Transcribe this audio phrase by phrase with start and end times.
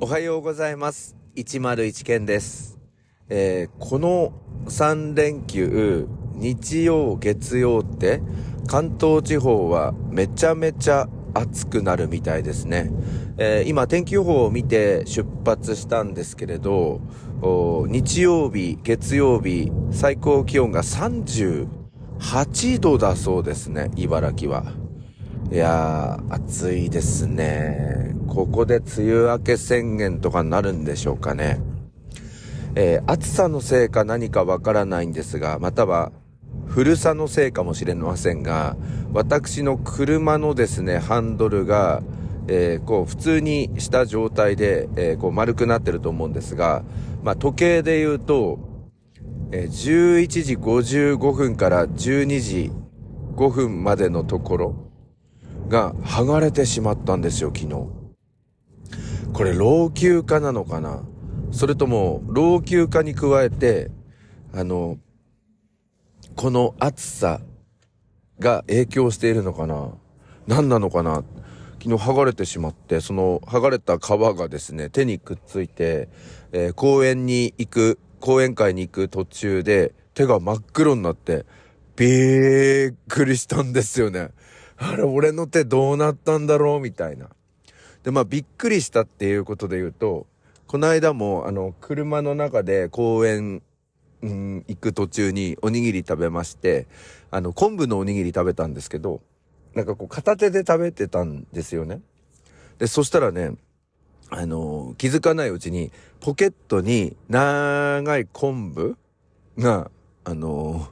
[0.00, 1.16] おはようございます。
[1.36, 2.80] 101件です。
[3.28, 4.32] えーこの
[4.66, 8.20] 3連休、日曜、月曜って、
[8.66, 12.90] 関東地方はめちゃめちゃ暑くなるみたいですね。
[13.38, 17.00] えー今、天気予報を見て出発したんですけれど、
[17.86, 24.83] 日曜日、月曜日、最高気温が38度だそうですね、茨城は。
[25.52, 28.14] いやー、暑いですね。
[28.28, 31.60] ここで梅雨明け宣言とかになるんでしょうかね。
[32.74, 36.12] えー暑さのせいか何かわからないんですが、または、
[36.66, 38.76] 古さのせいかもしれませんが、
[39.12, 42.02] 私の車のですね、ハンドルが、
[42.48, 46.82] えーこう、普通にした状態で、えーこう、丸くなってると思うんですが、
[47.22, 48.58] まあ、時計で言うと、
[49.52, 52.72] えー11時55分から12時
[53.36, 54.83] 5分までのところ
[55.74, 57.88] が剥がれてしまったんですよ、昨日。
[59.32, 61.02] これ老朽化なのかな？
[61.50, 63.90] それとも老朽化に加えて、
[64.52, 64.98] あの、
[66.36, 67.40] この暑さ
[68.38, 69.94] が影響しているのかな？
[70.46, 71.24] 何なのかな？
[71.82, 76.08] 昨日剥がれてしまって、その剥がれた皮がですね、手にくっついて、
[76.52, 81.46] えー公園に行く、講演会に行く途中で手が真っ黒になって、
[81.96, 82.06] び
[82.90, 84.30] っくりしたんですよね。
[84.76, 86.80] あれ、俺の手どうなったんだろう？
[86.80, 87.28] みたいな。
[88.02, 90.26] で、まあ、びっくりしたっていうことで言うと、
[90.66, 93.62] この間も、あの、車の中で公園、
[94.22, 96.86] うん、行く途中におにぎり食べまして、
[97.30, 99.20] あの、昆布のおにぎり食べたんですけど、
[99.74, 102.00] なんかこう片手で食べてたんですよね。
[102.78, 103.54] で、そしたらね、
[104.30, 108.96] あの、気づかないうちに、ポケットに長い昆布
[109.58, 109.90] が、
[110.24, 110.88] あの、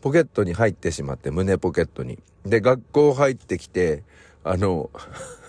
[0.00, 2.18] ポケットに入ってしまって、胸ポケットに。
[2.46, 4.02] で、学校入ってきて、
[4.44, 4.90] あの、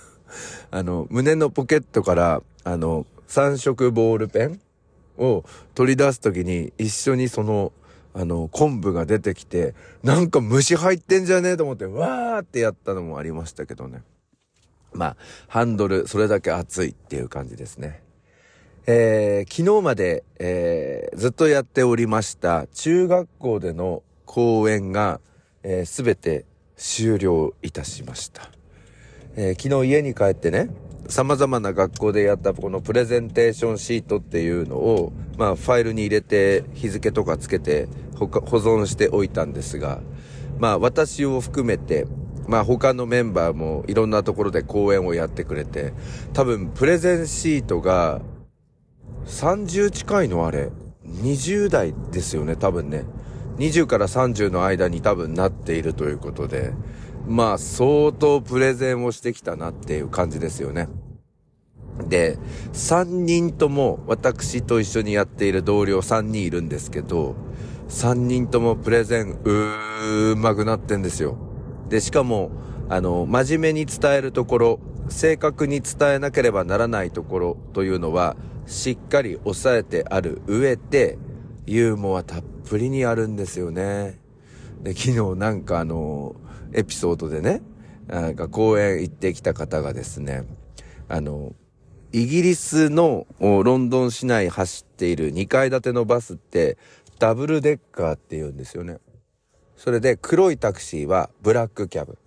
[0.71, 4.59] あの、胸のポケットから、あの、三色ボールペン
[5.17, 5.43] を
[5.75, 7.71] 取り出すときに、一緒にその、
[8.13, 14.01] あの、昆布が出てきて、なんか虫入ってんじゃねえと思って、わーってやったのもありましたけどね。
[14.93, 18.01] まあ、ハンドル、それだけ熱いっていう感じですね。
[18.89, 25.19] えー昨日まで、えーずっとやっておりました中学校での講演が、
[25.63, 26.45] えー、全て
[26.77, 28.49] 終了いたしました。
[29.35, 30.69] えー昨日家に帰ってね、
[31.09, 40.01] 様々な学校でやったこのプレゼンテーションシートっていうのを、まあファイルに入れて日付とかつけて保存しておいたんですが、
[40.59, 42.05] まあ私を含めて、
[42.47, 45.93] まあ他のメンバーもいろんなところで講演をやってくれて、
[46.33, 48.21] 多分プレゼンシートが
[49.25, 50.69] 30近いのあれ、
[51.05, 53.03] 20代ですよね、多分ね。
[53.57, 56.73] 20から30の間に多分なっているということで、
[57.27, 60.87] まあ相当プレゼンをしてきたなっていう感じですよね。
[62.07, 62.37] で、
[62.73, 67.35] 3人とも私と一緒にやっている同僚3人いるんですけど、
[67.89, 71.37] 3人ともプレゼンうーまくなってんですよ。
[71.89, 72.51] で、しかも、
[72.89, 74.79] あの、真面目に伝えるところ、
[75.09, 78.35] 正確に伝えなければならないところというのは、
[78.65, 81.17] しっかり押さえてある上で、
[81.65, 84.19] ユーモアたっぷりにあるんですよね。
[84.81, 86.35] で、昨日なんかあの、
[86.73, 87.61] エピソードでね、
[88.07, 90.43] なんか公園行ってきた方がですね、
[91.09, 91.53] あの、
[92.11, 96.77] イギリスのロンドン市内走っている2階建てのバスって
[97.19, 98.99] ダブルデッカーって言うんですよね。
[99.75, 102.17] それで黒いタクシーはブラックキャブ。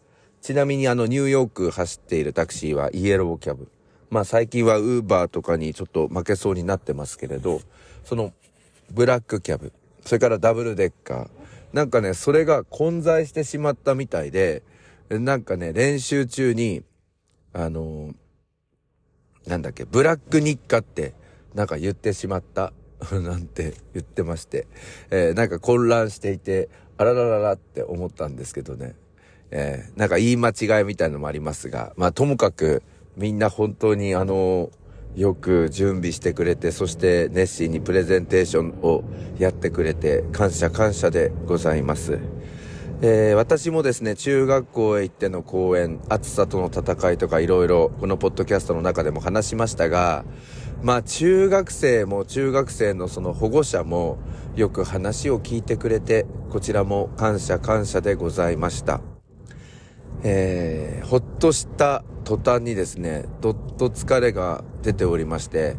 [0.41, 3.71] ちなみにあのニューヨーク走っているタクシーはイエローキャブ。
[4.11, 7.61] まあ最近はウーバーとかにちょっと負けそうになってますけれど、
[8.05, 8.33] その
[8.91, 9.73] ブラックキャブ、
[10.05, 11.31] それからダブルデッカー。
[11.73, 14.63] なんかね、それが混在してしまったみたいで、
[15.09, 16.83] なんかね、練習中に、
[17.53, 18.15] あの
[19.47, 21.15] なんだっけ、ブラック日課って、
[21.55, 22.73] なんか言ってしまった、
[23.13, 24.67] なんて言ってまして、
[25.11, 28.95] えーなんか混乱していて、あららららって思ったんですけどね。
[29.51, 32.83] えーなんか言い間違いみたいのもありますが、まあともかく、
[33.17, 34.71] みんな本当にあの、
[35.17, 39.05] よく準備してくれて、そして熱心にプレゼンテーションを
[39.39, 42.19] やってくれて、感謝感謝でございます。
[43.03, 50.25] えー私もですね、中学校へ行っての講演、暑さとの戦いとかいろいろ、このポッドキャストの中でも話しましたが、
[50.83, 54.19] まあ中学生も中学生のその保護者も
[54.55, 59.10] よく話を聞いてくれて、こちらも感謝感謝でございました。
[60.23, 65.75] えーほっとした途端にですね、どっと疲れが出ておりまして、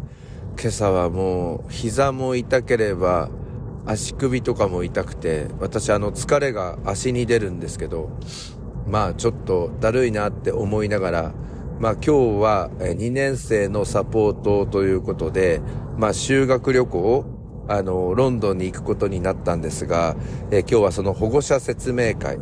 [0.60, 3.30] 今朝はもう膝も痛ければ
[3.86, 8.10] 足首とかも痛くて、私あの疲れが足に出るんですけど、
[8.88, 11.34] まあちょっとだるいなって思いながら、
[11.80, 12.12] まあ今日
[12.42, 15.62] は2年生のサポートということで、
[15.98, 17.26] まあ修学旅行、
[17.70, 20.18] あの、ロンドンに行くことになったんですが、
[20.52, 22.38] え今日はその保護者説明会、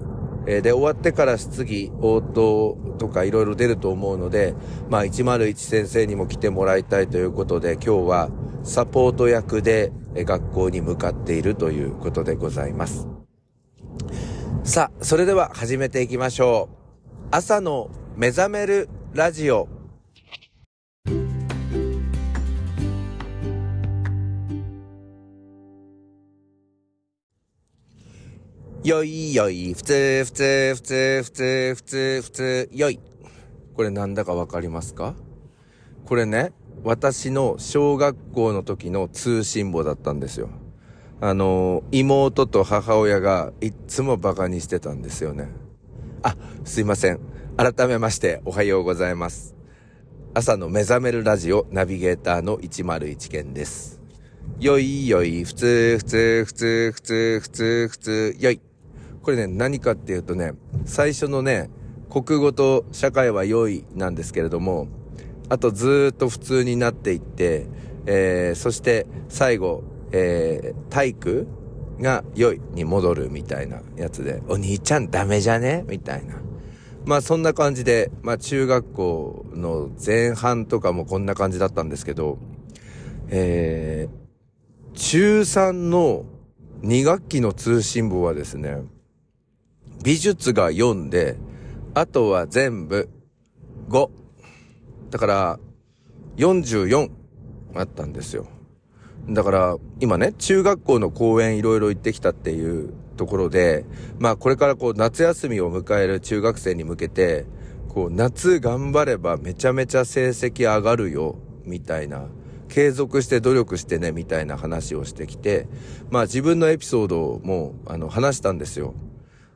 [0.48, 4.56] えで、終わってから質疑応答とかいろいろ出ると思うので、
[4.90, 8.30] まあ101先生にも来てもらいたいということで、今日は
[8.64, 13.08] サポート役で学校に向かっているということでございます。
[14.64, 17.28] さあ、それでは始めていきましょう。
[17.32, 19.79] 朝の目覚めるラジオ。
[28.90, 33.00] よいよい、ふつふつふつふつふつふつよい。
[33.76, 35.14] これなんだかわかりますか
[36.06, 36.54] これね、
[36.84, 40.50] 私の小学校の時の通信簿だったんですよ。
[41.22, 45.50] あの、妹と母親がいっつも馬鹿にしてたんですよね。
[46.24, 46.36] あ、
[46.66, 47.20] すいません。
[47.58, 49.54] 改めましておはようございます。
[50.34, 54.02] 朝の目覚めるラジオナビゲーターの101件です。
[54.60, 58.60] よいよい、ふつふつふつふつふつふつよい。
[59.30, 60.54] これね、何かっていうとね、
[60.86, 61.70] 最初のね、
[62.10, 64.88] 国語と社会は良いなんですけれども、
[65.50, 67.68] あとずっと普通になっていって、
[68.08, 71.48] えー、そして最後、えー、体育
[72.00, 75.86] が良いに戻るみたいなやつで、お兄ちゃんダメじゃね？
[75.88, 76.42] みたいな。
[77.06, 82.40] まあそんな感じで、まあ中学校の前半とかもこんな感じだったんですけど、
[83.28, 86.26] えー、中3の
[86.82, 88.78] 2学期の通信簿はですね、
[90.04, 91.38] 美術が4で、
[91.94, 93.10] あとは全部
[93.90, 94.10] 5。
[95.10, 95.60] だから、
[96.38, 97.10] 44
[97.76, 98.48] あったんですよ。
[99.28, 103.86] だから、今ね、中学校の公園いろいろ行ってきたっていうところで、
[104.18, 107.46] まあこれからこう夏休みを迎える中学生に向けて、
[107.90, 111.36] こう夏頑張ればめちゃめちゃ成績上がるよ、
[111.66, 112.28] みたいな。
[112.70, 115.68] 継続して努力してね、みたいな話をしてきて、
[116.10, 118.94] まあ自分のエピソードも、あの、話したんですよ。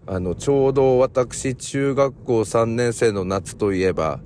[0.06, 4.20] あの、ちょうど私、中学校3年生の夏といえば、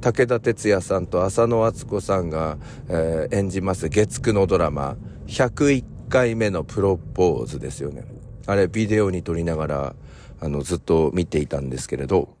[0.00, 2.58] 武田鉄矢さんと浅野敦子さんが、
[2.88, 4.96] えー、演じます月9のドラマ、
[5.26, 8.04] 101回目のプロポーズですよね。
[8.46, 9.96] あれ、ビデオに撮りながら、
[10.40, 12.36] あの、ずっと見ていたんですけれど、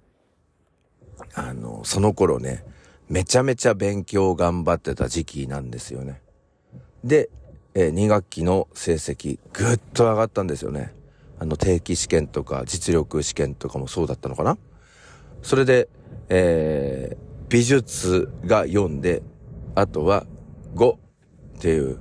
[1.34, 2.64] あの、その頃ね、
[3.08, 6.20] めちゃめちゃ勉強頑張ってた時期なんですよね。
[7.02, 7.30] で、
[7.74, 10.92] えー、2学期の成績、ぐっと上がったんですよね。
[11.40, 14.58] あの、定期試験とか実力試験とかもそうだったのかな？
[15.42, 15.88] それで、
[16.28, 17.16] えー、
[17.48, 19.22] 美術が4で、
[19.74, 20.26] あとは
[20.74, 20.98] 5っ
[21.60, 21.98] ていう、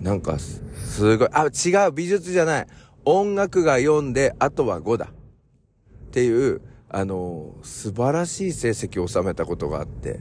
[0.00, 2.66] なんかすごい、あ、違う、美術じゃない。
[3.06, 5.06] 音楽が4で、あとは5だ。
[5.06, 6.60] っていう、
[6.90, 10.20] あの、素晴らしい成績を収めたことがあって。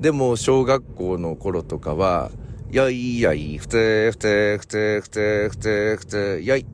[0.00, 2.30] でも、小学校の頃とかは、
[2.70, 6.66] よいよい、ふつふつふつふつふつふつ、よい。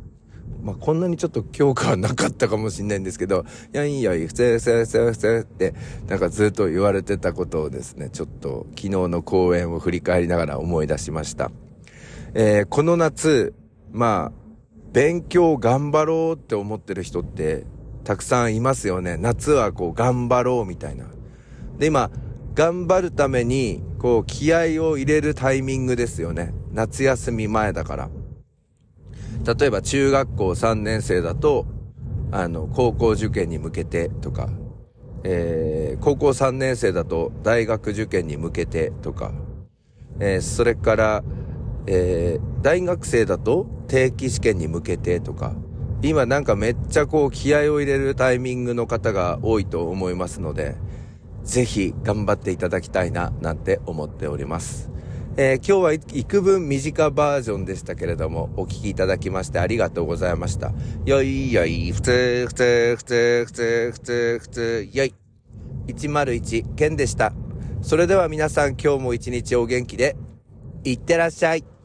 [0.63, 5.75] まあ、こんなにちょっと強化はなかったかもしんないんですけど、 いやいやい、ふせふせふせふせって、
[6.09, 11.51] なんかずっと言われてたことをですね、ちょっと昨日の公演を振り返りながら思い出しました。
[12.35, 13.55] えー、この夏、
[13.93, 14.39] まあ、
[14.93, 17.65] 勉強頑張ろうって思ってる人って
[18.05, 19.17] たくさんいますよね。
[19.19, 21.07] 夏はこう頑張ろうみたいな。
[21.79, 22.11] で、今、
[22.55, 26.53] 頑張るために、こう気合を入れるタイミングですよね。
[26.73, 28.11] 夏休み前だから。
[29.57, 31.65] 例えば中学校3年生だと、
[32.33, 34.51] あの、高校受験に向けてとか、
[35.25, 39.33] えー、高校3年生だと大学受験に向けてとか、
[40.21, 41.25] えー、それから、
[41.87, 45.55] えー、大学生だと定期試験に向けてとか、
[46.03, 50.77] 今なんかめっちゃこう気合を入れるタイミングの方が多いと思いますので、
[51.43, 54.91] ぜひ頑張っていただきたいななんて思っております。
[55.41, 60.73] えー、今日は幾分短バージョンでしたけれども、お聴きいただきましてありがとうございました。
[61.05, 65.15] よいよい、ふつふつふつふつふつふつ、よい。
[65.87, 67.33] 101、ケンでした。
[67.83, 70.17] それでは皆さん今日も一日お元気で、
[70.83, 71.78] いってらっしゃい。